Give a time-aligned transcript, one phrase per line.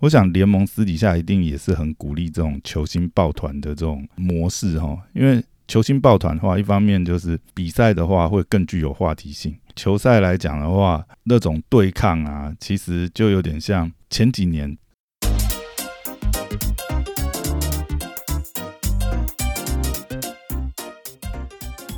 [0.00, 9.52] 我想联盟私底下一定也是很鼓励这种球星抱团的这种模式哈，因为球星抱团的话，一方面就是比赛的话会更具有话题性。
[9.74, 14.78] 球赛来讲的话，那种对抗啊，其实就有点像前几年。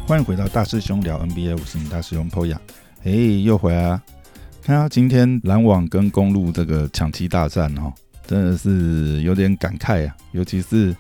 [0.07, 2.57] 欢迎回到大师兄聊 NBA，我是你大师兄 Poya，
[3.05, 3.11] 哎，
[3.45, 4.03] 又回来了。
[4.71, 7.93] 看到今天篮网跟公路这个抢七大战哦，
[8.25, 10.17] 真的是有点感慨啊。
[10.31, 10.95] 尤其是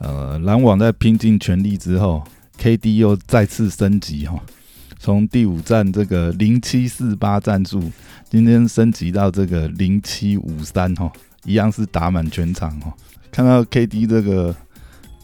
[0.00, 2.22] 呃，篮网在拼尽全力之后
[2.60, 4.38] ，KD 又再次升级哈，
[4.98, 7.90] 从第五战这个零七四八战术，
[8.28, 11.10] 今天升级到这个零七五三哈，
[11.46, 12.92] 一样是打满全场哈。
[13.32, 14.54] 看到 KD 这个。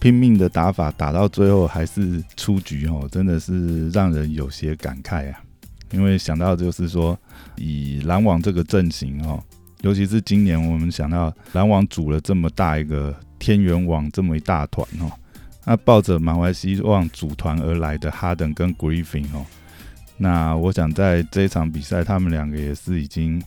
[0.01, 5.39] 拼命的打法，打到最后还是出局哦，真的是让人有些感慨啊。
[5.93, 7.19] 因为想到就是说，
[7.57, 9.43] 以篮网这个阵型哦，
[9.83, 15.11] 尤其是今年我们想到篮网组了这么大一个天元网这么一大团哦，
[15.65, 19.45] 那抱着满怀希望组团而来的哈登跟 Griffin 哦，
[20.17, 23.43] 那我想在这一场比赛，他们两个也是已经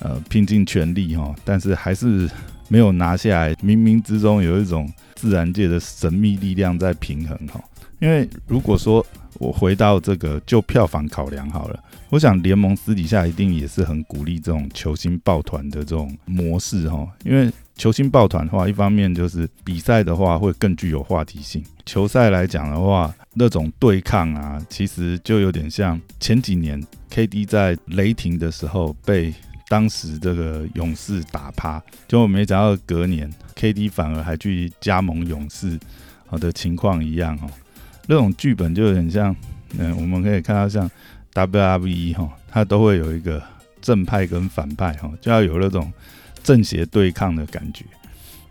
[0.00, 2.30] 呃拼尽全力哈，但是还是
[2.68, 4.92] 没有拿下来，冥冥之中有一种。
[5.14, 7.58] 自然界的神秘力量在平衡哈，
[7.98, 9.06] 因为如果说
[9.38, 29.34] 我回到这个就票房考量好了，我想联盟私底下一定也是很鼓励这种球星抱团的这种模式哈，因为球星抱团的话，一方面就是比赛的话会更具有话题性，球赛来讲的话，那种对抗啊，其实就有点像前几年 KD 在雷霆的时候被。
[29.66, 35.80] 当时这个勇士打趴，就没想到隔年 KD 反而还去加盟勇士，
[36.26, 37.48] 好的情况一样哦。
[38.06, 39.34] 那种剧本就有点像，
[39.78, 40.90] 嗯，我们可以看到像
[41.32, 43.42] WWE 哈，它都会有一个
[43.80, 45.92] 正派跟反派哈，就要有那种
[46.42, 47.84] 正邪对抗的感觉。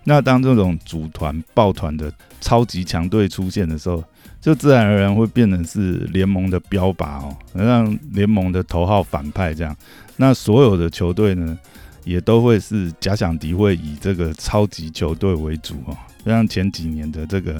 [0.03, 4.03] 那当这种组团抱团的超级强队出现的时候，
[4.41, 9.73] 就自然而然会变成是联盟的标靶哦，让联盟的头号反派这样。
[10.17, 11.57] 那所有的球队呢，
[12.03, 15.95] 也都会是假想敌会以这个超级球队为主哦，
[16.25, 17.57] 像前几年的这个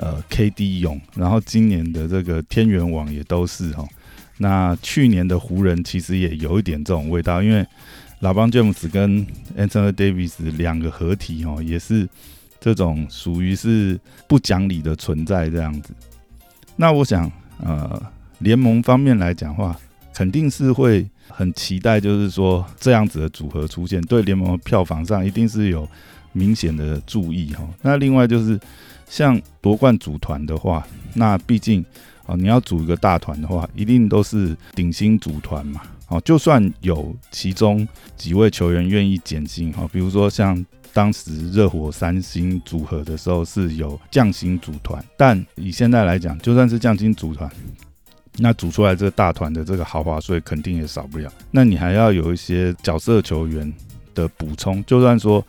[0.00, 3.88] 呃 KD 勇，然后今年的这个天元网也都是哦。
[4.38, 7.64] 那去年的湖人其实也有一点这种味道，因为
[8.18, 12.08] 老邦詹姆斯跟 Anthony Davis 两个合体哦，也是
[12.58, 15.94] 这种属于是不讲理的存在这样子。
[16.74, 18.02] 那我想呃，
[18.38, 19.78] 联盟方面来讲话，
[20.12, 21.08] 肯定是会。
[21.32, 25.88] 很期待，就是说这样子的组合出现，对联盟票房上一定是有
[26.32, 27.62] 明显的注意哈。
[27.82, 28.58] 那另外就是
[29.10, 31.84] 像夺冠组团的话，那毕竟
[32.24, 35.82] 啊，你要组一个大团的话，一定都是顶薪组团嘛。
[36.08, 47.50] 哦，就算有其中几位球员愿意减薪哈，比如说像当时热火三星组合的时候是有降薪组团，但以现在来讲，就算是降薪组团。
[48.38, 51.30] 那组出来这个大团的这个豪华税肯定也少不了。
[51.50, 53.70] 那你还要有一些角色球员
[54.14, 55.44] 的补充，就算说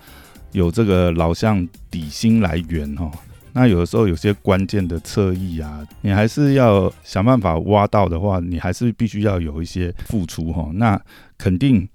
[0.51, 3.09] 有这个老将底薪来源哈，
[3.53, 10.69] 那有的时候有些关键的侧翼啊，你还是要想办法挖到的话，你还是必须要有一些付出哈。
[10.73, 10.99] 那
[11.37, 11.87] 肯定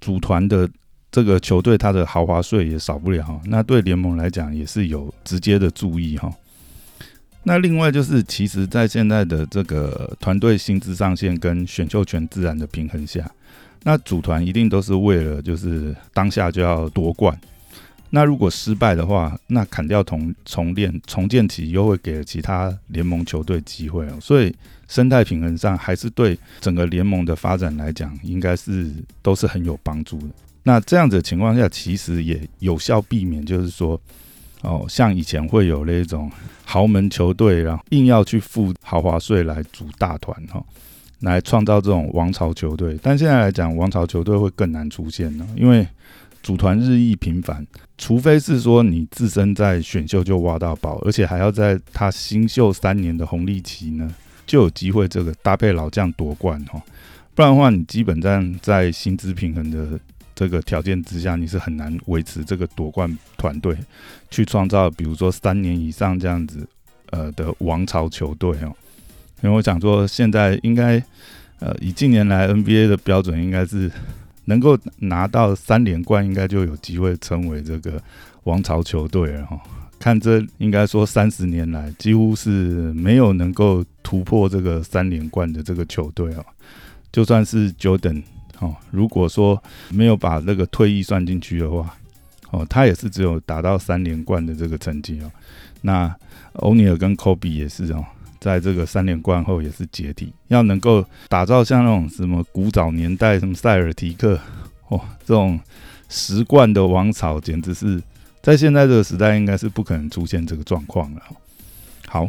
[0.00, 0.68] 组团的
[1.12, 3.40] 这个球队，他的豪华税也少不了。
[3.46, 6.32] 那对联盟来讲也是有直接的注意哈。
[7.44, 13.30] 那另外就是，其实，在现在的这个团队薪资上限跟选秀权自然的平衡下，
[13.82, 17.38] 那组团一定都是为了就是当下就要夺冠。
[18.10, 24.18] 那如果失败的话，那砍掉重重练重建起又会给其他联盟球队机会哦。
[24.20, 24.54] 所以
[24.88, 28.90] 生态平衡上还是对整个联盟的发展来讲，应该是
[29.22, 30.28] 都是很有帮助的。
[30.62, 34.00] 那这样子情况下，其实也有效避免，就是说。
[34.66, 36.32] 哦，像以前会有那种
[36.64, 40.64] 豪门球队，然后硬要去付豪华税来组大团哈，
[41.20, 42.98] 来创造这种王朝球队。
[43.02, 45.86] 但现在来讲，王朝球队会更难出现了，因为
[46.44, 47.66] 组团日益频繁，
[47.98, 54.08] 除非是说你自身在选秀就挖到宝，而且还要在他新秀三年的红利期呢，
[54.46, 56.80] 就有机会这个搭配老将夺冠哦。
[57.34, 59.98] 不然的话，你基本上在薪资平衡的。
[60.36, 63.08] 这个条件之下，你是很难维持这个夺冠
[63.38, 63.72] 团队，
[64.32, 66.66] 去创造比如说三年以上这样子
[67.10, 68.74] 呃的王朝球队哦。
[69.42, 71.00] 因为我想说，现在应该
[71.60, 73.88] 呃以近年来 NBA 的标准，应该是
[74.44, 78.02] 能够拿到三连冠，应该就有机会称为这个
[78.44, 79.60] 王朝球队了哈。
[79.98, 86.44] 看这应该说三十年来几乎是没有能够突破这个三连冠的这个球队哦，
[87.12, 88.22] 就算是 Jordan。
[88.60, 89.60] 哦，如果说
[89.90, 91.92] 没有把那个退役算进去的话，
[92.52, 95.30] 哦，他也是只有达到三连冠的这个成绩哦。
[95.80, 96.14] 那
[96.54, 98.04] 欧尼尔跟科比也是哦，
[98.44, 104.38] 在这个三连冠后也是解体，要能够打造像那种什么古早年代什么塞尔提克
[104.88, 105.58] 哦这种
[106.10, 108.02] 十冠的王朝，简直是
[108.42, 111.22] 在现在这个时代应该是不可能出现这个状况了。
[112.06, 112.28] 好，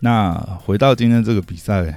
[0.00, 0.34] 那
[0.64, 1.96] 回到今天这个比赛，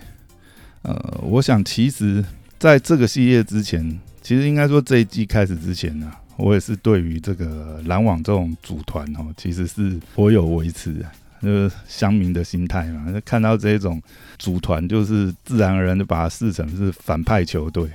[0.84, 2.24] 呃，我想其实
[2.60, 6.12] 在这个系列之前，其实应该说这一季开始之前呢。
[6.38, 11.04] 我也是对于这个篮网这种组团哦，其实是颇有维持，
[11.46, 13.06] 就是乡民的心态嘛。
[13.08, 14.02] 那看到这种
[14.40, 17.88] 组团，就是自然而然的把它视成是反派球队。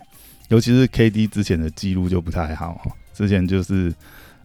[0.49, 3.93] 尤其是 KD 之前的记录就不太好，之前就是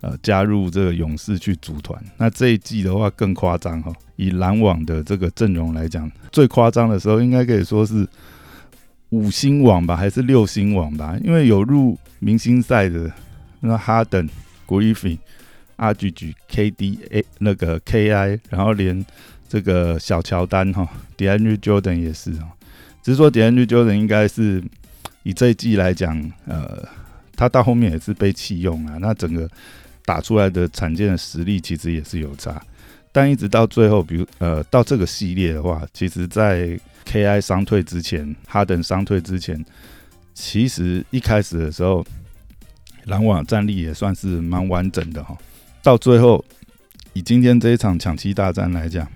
[0.02, 2.04] 呃加入这个勇士去组团。
[2.18, 8.08] 那这一季的话更夸张哈，以篮网的这个阵容来讲，最夸张的时候应该可以说是
[9.10, 11.16] 五星网吧，还是六星网吧？
[11.24, 13.12] 因为有入明星赛的。
[13.62, 14.30] 那哈登、
[14.68, 15.18] Griffin、
[15.78, 16.12] 阿 G、
[16.50, 19.06] KD、A 那个 KI，然后连
[19.48, 20.88] 这个小乔丹哈
[21.18, 22.48] ，DeAndre Jordan 也是哦。
[23.04, 24.64] 只是说 DeAndre Jordan 应该是
[25.24, 26.88] 以这一季来讲，呃，
[27.36, 28.98] 他到后面也是被弃用啊。
[29.00, 29.50] 那整个
[30.06, 32.62] 打出来的产件的实力其实也是有差，
[33.12, 39.64] 但一直到最后，比如呃到这个系列的话，其实在 KI 伤退之前，哈登伤退之前，
[40.34, 42.06] 其实一开始的时候。
[43.06, 45.38] 篮网战力也算是蛮完整的哈，
[45.86, 46.44] 到最后
[47.14, 49.08] 以今天这一场抢七大战来讲，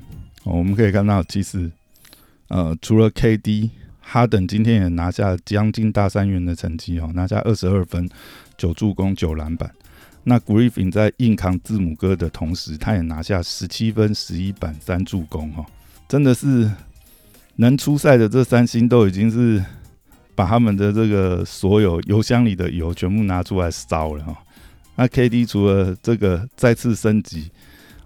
[0.44, 1.68] 我们可以看到，其实
[2.50, 3.72] 呃，除了 KD
[4.02, 8.08] 哈登今天也拿下将近大三元的成绩哦，拿下二十二分、
[8.56, 9.74] 九助攻、九篮板。
[10.26, 15.66] 那 Griffin 在硬扛字母哥的同时，他也拿下十七分、十一板、三助攻哈，
[16.08, 16.70] 真的是
[17.56, 19.66] 能出赛的这三星都已经是。
[20.36, 24.34] 把他们的这个所有油箱里的油全部拿出来烧了哈。
[25.00, 27.50] 那 KD 除了这个再次升级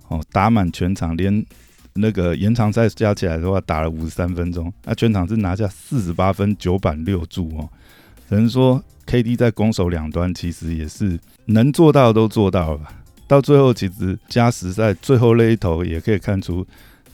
[0.10, 1.44] 哦，打满全场，连
[1.96, 7.68] 那个延长赛加起来的话，打了五十三分钟，那全场是拿下四十八分、九板六助哦。
[8.30, 12.82] 只能说 KD 在攻守两端其实也是能做到都做到了。
[13.28, 16.64] 到最后其实加时赛最后那一头也可以看出，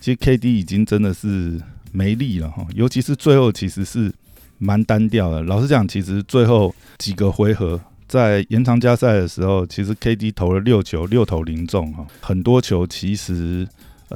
[0.01, 1.57] 其实 KD 已经真的是
[1.93, 2.67] 没力了哈。
[2.75, 4.11] 尤其是最后其实是。
[4.61, 5.41] 蛮单调的。
[5.43, 7.79] 老实讲，其实最后几个回合
[8.09, 13.67] 在延长加赛的时候，其实 KD 投了六球，六投零中哈，很多球其实，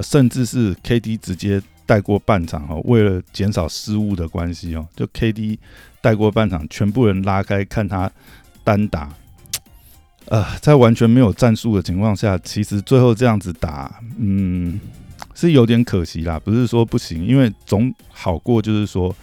[0.02, 2.74] 甚至是 KD 直接带过半场哈。
[2.84, 5.56] 为了减少失误的关系哦，就 KD
[6.00, 8.10] 带过半场，全部人拉开看他
[8.64, 9.14] 单打。
[10.26, 14.80] 呃，在完全没有战术的情况下，其实最后这样子打，嗯，
[15.36, 16.40] 是有点可惜啦。
[16.40, 19.14] 不是说不行，因为总好过就是说。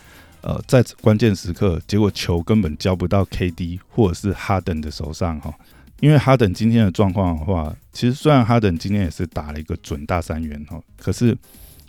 [0.41, 5.53] 呃，在关键时刻，结果球根本交不到 KD 或者是哈登的手上哈。
[5.99, 11.38] 因为哈登今天的状况的话，其实虽然哈登今天也是打了一个准大三元哈，可是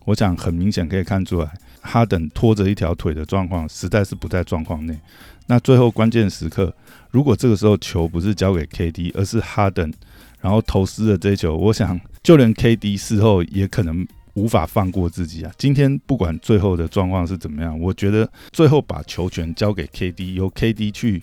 [0.05, 1.51] 我想很明显可以看出来，
[1.81, 4.99] 哈登拖着一条腿的状况实在是不在状况内。
[5.47, 6.75] 那最后关键时刻，
[7.11, 9.91] 如果这个时候球不是交给 KD，而是哈登，
[10.43, 14.07] 然后投失了这球，我想就连 KD 事后也可能。
[14.35, 15.53] 无法放过自己啊！
[15.59, 21.23] 今天不管最后的状况是怎么样，我觉得最后把球权交给 KD，由 KD 去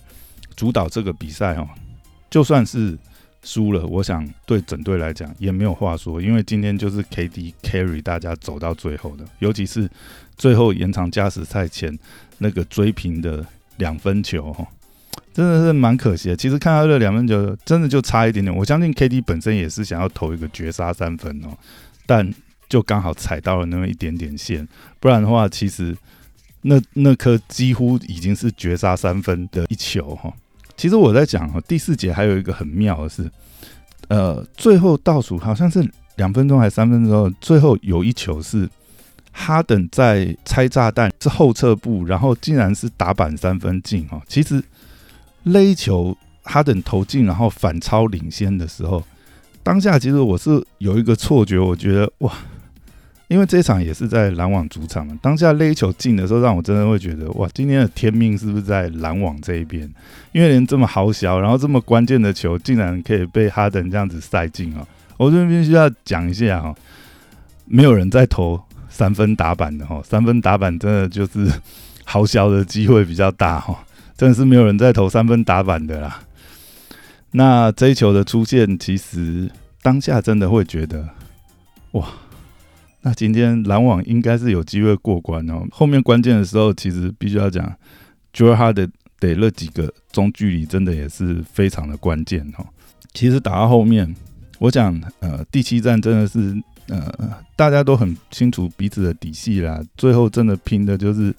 [0.54, 1.68] 主导这个比赛哦。
[2.30, 2.96] 就算是
[3.42, 9.90] 输了，我想对整队来讲也没有话说，因为今天就是 KD carry 大家走到最后的，尤其是
[10.36, 11.98] 最后延长加时赛前
[12.38, 13.44] 那个追平的
[13.78, 14.64] 两分球哈，
[15.34, 16.36] 真的是蛮可惜的。
[16.36, 18.56] 其实看到这两分球，真的就差一点点。
[18.56, 21.48] 我相信 KD 本身也是想要投一个绝杀三分哦，
[22.06, 22.32] 但。
[22.70, 24.66] 就刚好踩到了那么一点点线，
[25.00, 25.94] 不然的话，其实
[26.62, 30.32] 那那颗几乎已经是绝杀三分的一球哈。
[30.76, 33.28] 其实我在讲哈，第四节还有一个很妙的是，
[34.06, 35.84] 呃，最后倒数好像是
[36.14, 38.70] 两分钟还是三分钟，最后有一球是
[39.32, 44.22] 哈登在拆炸弹是后撤步，然后竟然是打板三分进哈。
[44.28, 44.62] 其实
[45.42, 49.02] 勒球哈登投进，然后反超领先的时候，
[49.64, 52.32] 当下其实我是有一个错觉，我觉得哇。
[53.30, 59.88] 因为这场也是在篮网主场嘛，当下勒球进的时候，让我真的会觉得哇，今天的天命是不是在篮网这一边？
[60.32, 64.84] 因为连这么豪小，然后这么关键的球，竟然可以被哈登这样子塞进啊！
[65.16, 66.74] 我这边必须要讲一下哈，
[67.66, 71.48] 没有人在投三分打板的哈，三分打板真的就是
[72.04, 73.84] 豪小的机会比较大哈，
[74.16, 76.20] 真的是没有人在投三分打板的啦。
[77.30, 79.48] 那这一球的出现，其实
[79.82, 81.08] 当下真的会觉得
[81.92, 82.08] 哇。
[83.02, 85.66] 那今天篮网应该是有机会过关哦。
[85.70, 87.72] 后面关键的时候，其实必须要讲
[88.32, 88.88] j o e Hard
[89.18, 92.66] 得了几个中距离，真的也是非常的关键哦。
[93.12, 94.14] 其实打到后面，
[94.58, 97.12] 我讲呃第七站真的是呃
[97.56, 101.34] 大家都很清楚彼此的底细啦，最后真的拼的就是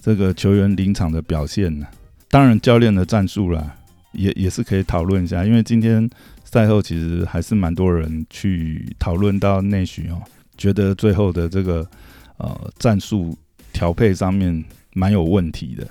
[0.00, 1.86] 这个球员临场的表现呢。
[2.30, 3.76] 当然教练的战术啦，
[4.12, 6.08] 也也是可以讨论一下，因为今天
[6.44, 10.22] 赛后其实还是蛮多人去讨论到内需哦，
[10.56, 11.86] 觉得最后的这个
[12.36, 13.36] 呃战术
[13.72, 15.86] 调配上面蛮有问题的。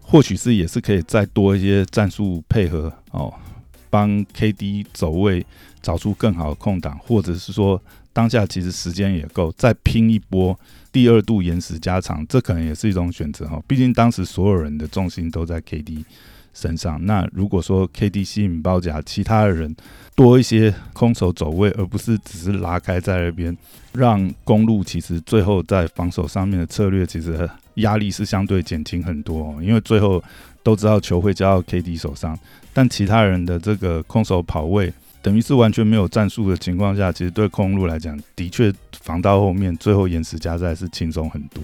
[0.00, 3.32] 或许是也是可以再多一些战术配合哦，
[3.88, 5.46] 帮 KD 走位
[5.80, 7.80] 找出更好的空档，或者是说
[8.12, 10.58] 当下其实时间也够，再拼一波
[10.90, 13.62] 第二度延时加长，这可能也是一种选择哈。
[13.66, 16.04] 毕竟当时所有人的重心都在 KD
[16.54, 19.74] 身上，那如果说 KD 吸引包夹，其他的人
[20.14, 23.56] 多一些空手走位，而不是只是拉开在那边，
[23.92, 27.48] 让公路其实最后在防守上面的策略其实。
[27.76, 30.22] 压力是相对减轻很多，因为最后
[30.62, 32.38] 都知道球会交到 KD 手上，
[32.74, 34.92] 但其他人的这个空手跑位，
[35.22, 41.62] 等于是完全没有战术的情况下，其实对空路来讲，的确防到后面，最后延时加赛是轻松很多。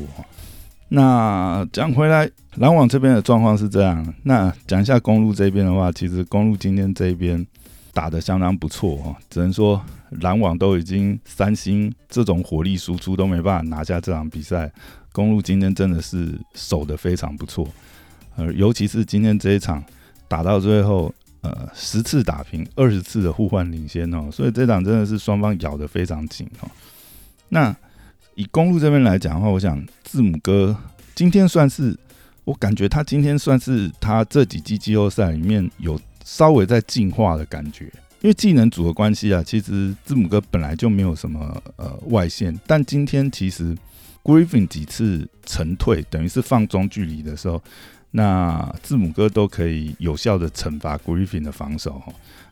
[0.89, 7.47] 那讲回来，篮网这边的状况是这样，那讲一下公路这边的话，其实公路今天这边
[7.93, 9.83] 打的相当不错哦，只能说
[10.23, 14.71] 篮网都已经三星这种火力输出都没办法拿下这场比赛。
[15.13, 17.67] 公路今天真的是守的非常不错，
[18.37, 19.83] 呃，尤其是今天这一场
[20.29, 26.71] 打到最后，呃，十次打平，二十次的互换领先哦，所以这场真的是双方咬得非常紧哦。
[27.49, 27.75] 那
[28.39, 30.77] 以公路这边来讲的话，我想字母哥
[31.13, 31.99] 今天算是，
[32.45, 37.87] 我感觉他今天算是他这几季季后赛里面有稍微在进化的感觉，
[38.21, 43.77] 因为技能组的关系啊，其实字母哥本来就没有什么呃外线，但今天其实。
[44.25, 47.63] Griffin 几次沉退，等于是放中距离的时候，
[48.13, 52.03] 那字母哥都可以有效的惩罚 Griffin 的防守，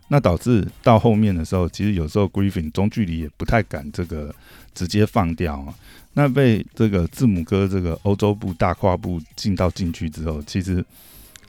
[0.09, 4.35] 那导致到后面的时候，其实有时候 Griffin 中距离也不太敢这个
[4.75, 5.75] 直接放掉啊。
[6.13, 10.85] 那被这个字母哥这个欧洲步大跨步进到禁区之后，其实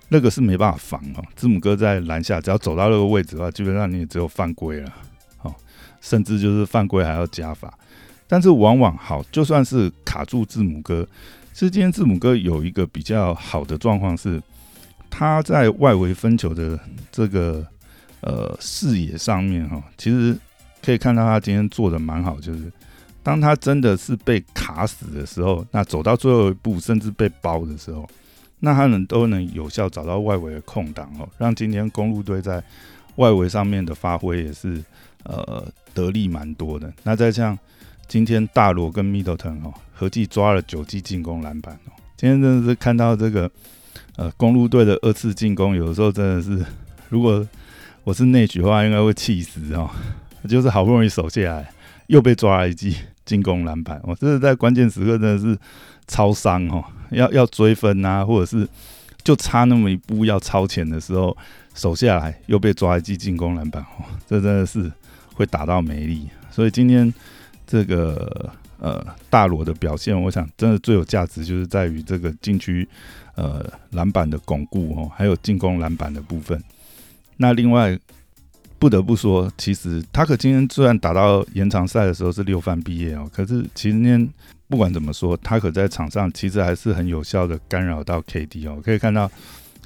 [0.10, 1.24] 那个是没办法防哦。
[1.36, 4.94] 字母哥在篮下只要走到那个位置的话，基本上你也只有犯规了，
[5.42, 5.54] 哦，
[6.02, 7.74] 甚至就是犯规还要加罚。
[8.28, 11.08] 但是往往好，就算是卡住字母哥，
[11.58, 14.40] 其实今天字母哥有一个比较好的状况是，
[15.10, 16.80] 他在外围分球的
[17.12, 17.66] 这个
[18.22, 20.38] 呃视野上面哈，其实
[20.86, 22.72] 可以看到他今天做的蛮好，就是
[23.24, 28.08] 当他真的是被卡死的时候，那走到最后一步甚至被包的时候，
[28.60, 32.64] 那他能都能有效找到外围的空档哦，让今天公路队在
[33.16, 34.84] 外围上面的发挥也是
[35.24, 36.94] 呃得力蛮多的。
[37.02, 37.58] 那再像。
[38.10, 39.60] 今天大罗跟 Middleton，
[39.98, 41.92] 合计抓了九记进攻篮板哦。
[42.16, 43.50] 今天真的是看到这个
[44.16, 46.64] 呃公路队的二次进攻，有的时候真的是，
[47.10, 47.46] 如果
[48.04, 49.90] 我是内举的话，应该会气死哦。
[50.48, 51.72] 就是好不容易守下来，
[52.06, 55.58] 又被抓了一记进攻篮板，我这是在关键时刻真的是
[56.08, 56.84] 超伤哦。
[57.10, 58.68] 要要追分啊，或者是
[59.24, 61.36] 就差那么一步要超前的时候，
[61.74, 64.92] 守下来又被抓一记进攻篮板哦，这真的是
[65.34, 66.30] 会打到没力。
[66.52, 67.12] 所以今天。
[67.70, 68.50] 这个
[68.80, 72.88] 呃大罗的表现，我想真的最有价值就是在于这个禁区
[73.36, 76.62] 呃篮板的巩固哦，还有进攻篮板的部分。
[77.38, 77.98] 那另外
[78.80, 84.28] 不得不说，其实他可今天虽然打到延长赛的时候是六犯毕业哦，可是其实今天
[84.68, 89.30] 不管怎么说，他可在场上其实还是很有效的干扰到 KD 哦，可以看到。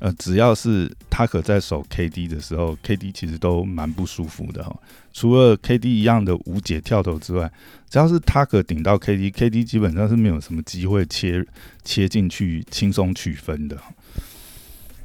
[0.02, 4.76] 呃，只要是他可在守 KD 的时候，KD 其实都蛮不舒服的哈。
[5.14, 7.52] 除了 KD 一样的无解跳投之外，
[7.88, 11.46] 只要是他可顶到 KD，KD 基本上是没有什么机会切
[11.84, 13.78] 切进去轻松取分的。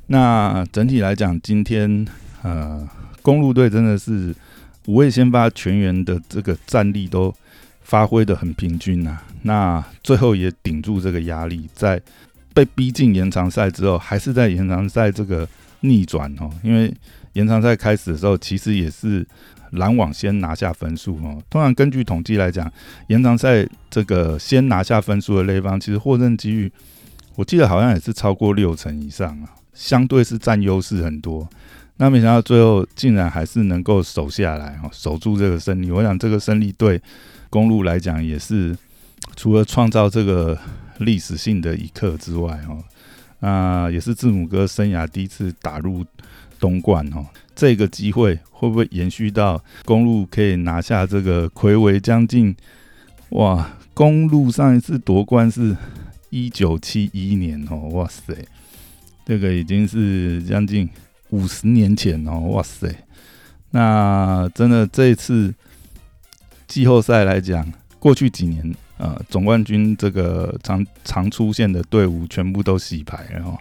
[0.07, 2.07] 那整体来讲，今天
[2.43, 2.89] 呃，
[3.21, 4.35] 公路队真的是
[4.87, 7.35] 五位先发全员的这个战力都
[7.83, 9.19] 发挥的很平均呐。
[9.43, 12.01] 那最后也顶住这个压力，在。
[12.57, 15.47] 被逼进延长赛之后，还是在延长赛这个
[15.81, 16.49] 逆转哦。
[16.63, 16.91] 因为
[17.35, 19.27] 延长赛开始的时候，其实也是
[19.73, 21.37] 篮网先拿下分数哦。
[21.51, 22.73] 通常根据统计来讲，
[23.09, 26.73] 延长赛这个先拿下分数的那方，其实获胜几率，
[27.35, 31.47] 我记得好像也是超过六成以上啊，相对是占优势很多。
[31.99, 35.91] 那没想到最后竟然还是能够守下来哦，守住这个胜利。
[35.91, 36.99] 我想这个胜利对
[37.51, 38.75] 公路来讲也是
[39.37, 40.59] 除了创造这个。
[40.99, 42.83] 历史性的一刻之外，哦，
[43.41, 46.05] 那也是字母哥生涯第一次打入
[46.59, 52.57] 东冠，哦，这个机会会不会延续到公路可以拿下这个魁违将近？
[53.31, 55.77] 哇，公路上一次夺冠是
[56.31, 58.33] 一九七一年哦，哇塞，
[59.25, 60.89] 这个已经是将近
[61.31, 62.89] 五十年前哦，哇塞，
[63.73, 65.53] 那真的这一次
[66.69, 73.59] 季后赛来讲，过去几年呃总冠军这个常常出现的队伍全部都洗牌，然后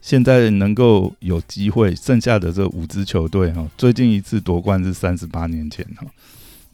[0.00, 6.06] 现在能够有机会，剩下的这五支球队哈，最近一次夺冠是三十八年前哈。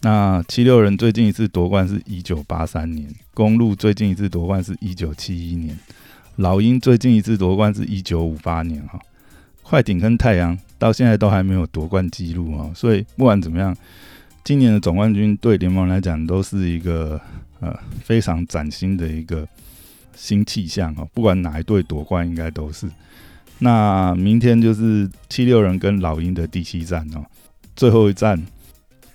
[0.00, 5.78] 那七六人最近一次夺冠是一九八三年，公路最近一次夺冠是一九七一年，
[6.36, 9.00] 老鹰最近一次夺冠是一九五八年哈。
[9.62, 13.74] 快艇跟太阳到现在都还没有夺冠记录啊，所以不管怎么样，
[14.44, 17.18] 今年的总冠军对联盟来讲都是一个
[17.60, 19.48] 呃非常崭新的一个
[20.14, 21.08] 新气象哦。
[21.14, 22.86] 不管哪一队夺冠，应该都是。
[23.60, 27.24] 那明天就是七六人跟老鹰的第七战哦，
[27.74, 28.40] 最后一战。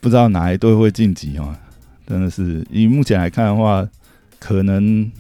[0.01, 1.53] 不知道哪一队会晋级哦，
[2.07, 3.85] 真的是以目前来看的话，
[4.39, 5.11] 可能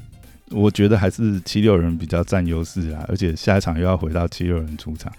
[0.51, 5.11] 我觉得还是七六人比较占优势啊，而且下一场又要回到七六人出场。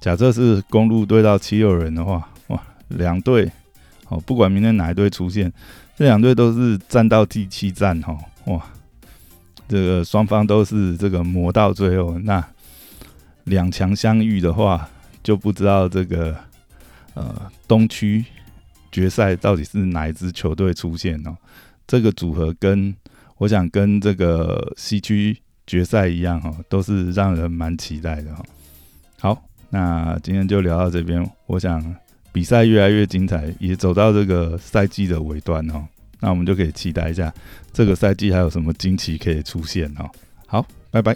[0.00, 3.50] 假设是公路对到七六人的话，哇，两队
[4.08, 5.52] 哦，不管明天哪一队出现，
[5.96, 8.64] 这两队都是战到第七战哈，哇，
[9.68, 12.44] 这个双方都是这个磨到最后，那
[13.44, 14.88] 两强相遇的话，
[15.22, 16.36] 就不知道这个
[17.14, 18.24] 呃东区。
[18.92, 21.36] 决赛到底是哪一支球队出现哦？
[21.84, 22.94] 这个组合跟
[23.38, 28.44] 我想跟这个西区决赛一样哈，都是让人蛮期待的哈。
[29.18, 31.28] 好，那今天就聊到这边。
[31.46, 31.82] 我想
[32.34, 35.86] 比赛越来越精彩，也走到这个赛季的尾端哦。
[36.18, 37.32] 那我们就可以期待一下
[37.72, 40.10] 这个赛季还有什么惊奇可以出现哦。
[40.46, 41.12] 好，拜拜。